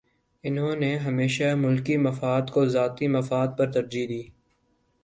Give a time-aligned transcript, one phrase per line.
[0.43, 4.21] انہوں نے ہمیشہ ملکی مفاد کو ذاتی مفاد پر ترجیح دی۔